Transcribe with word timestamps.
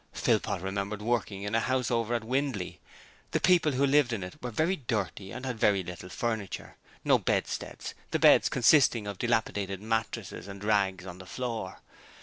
Philpot 0.13 0.59
remembered 0.63 0.99
working 1.03 1.43
in 1.43 1.53
a 1.53 1.59
house 1.59 1.91
over 1.91 2.15
at 2.15 2.23
Windley; 2.23 2.79
the 3.33 3.39
people 3.39 3.73
who 3.73 3.85
lived 3.85 4.11
in 4.11 4.23
it 4.23 4.33
were 4.41 4.49
very 4.49 4.75
dirty 4.75 5.31
and 5.31 5.45
had 5.45 5.59
very 5.59 5.83
little 5.83 6.09
furniture; 6.09 6.75
no 7.05 7.19
bedsteads, 7.19 7.93
the 8.09 8.17
beds 8.17 8.49
consisting 8.49 9.05
of 9.05 9.19
dilapidated 9.19 9.79
mattresses 9.79 10.47
and 10.47 10.63
rags 10.63 11.05
on 11.05 11.19
the 11.19 11.27
floor. 11.27 11.81